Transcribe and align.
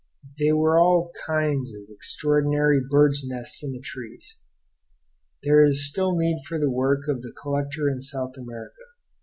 There 0.39 0.55
were 0.57 0.79
all 0.79 1.11
kinds 1.27 1.71
of 1.75 1.83
extraordinary 1.91 2.81
bird's 2.89 3.23
nests 3.23 3.63
in 3.63 3.71
the 3.71 3.79
trees. 3.79 4.39
There 5.43 5.63
is 5.63 5.87
still 5.87 6.17
need 6.17 6.41
for 6.47 6.57
the 6.57 6.71
work 6.71 7.07
of 7.07 7.21
the 7.21 7.31
collector 7.39 7.87
in 7.87 8.01
South 8.01 8.35
America. 8.35 8.81